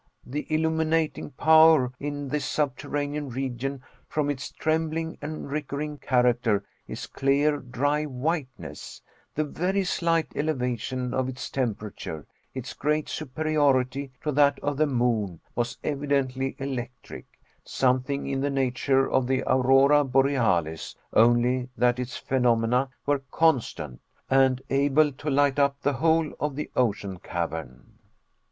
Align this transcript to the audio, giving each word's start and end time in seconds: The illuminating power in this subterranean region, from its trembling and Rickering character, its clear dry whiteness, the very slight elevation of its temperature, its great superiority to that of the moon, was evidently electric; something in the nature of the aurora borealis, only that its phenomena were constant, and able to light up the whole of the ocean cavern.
The 0.25 0.47
illuminating 0.51 1.29
power 1.29 1.93
in 1.99 2.29
this 2.29 2.43
subterranean 2.43 3.29
region, 3.29 3.83
from 4.07 4.31
its 4.31 4.51
trembling 4.51 5.19
and 5.21 5.47
Rickering 5.47 5.99
character, 5.99 6.63
its 6.87 7.05
clear 7.05 7.57
dry 7.59 8.05
whiteness, 8.05 9.03
the 9.35 9.43
very 9.43 9.83
slight 9.83 10.33
elevation 10.35 11.13
of 11.13 11.29
its 11.29 11.51
temperature, 11.51 12.25
its 12.55 12.73
great 12.73 13.09
superiority 13.09 14.11
to 14.23 14.31
that 14.31 14.57
of 14.61 14.77
the 14.77 14.87
moon, 14.87 15.39
was 15.53 15.77
evidently 15.83 16.55
electric; 16.57 17.27
something 17.63 18.25
in 18.25 18.41
the 18.41 18.49
nature 18.49 19.07
of 19.07 19.27
the 19.27 19.43
aurora 19.45 20.03
borealis, 20.03 20.95
only 21.13 21.69
that 21.77 21.99
its 21.99 22.17
phenomena 22.17 22.89
were 23.05 23.19
constant, 23.29 24.01
and 24.31 24.63
able 24.71 25.11
to 25.11 25.29
light 25.29 25.59
up 25.59 25.79
the 25.81 25.93
whole 25.93 26.33
of 26.39 26.55
the 26.55 26.71
ocean 26.75 27.19
cavern. 27.19 27.99